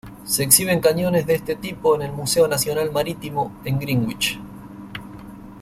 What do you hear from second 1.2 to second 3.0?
de este tipo en el Museo Nacional